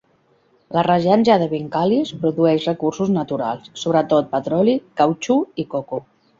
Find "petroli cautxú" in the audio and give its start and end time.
4.35-5.41